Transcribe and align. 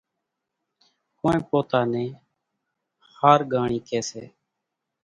ڪونئين 1.19 1.41
پوتا 1.49 1.79
نين 1.91 2.09
ۿارڳانڻِي 3.17 3.79
ڪيَ 3.87 3.99
سي۔ 4.09 4.23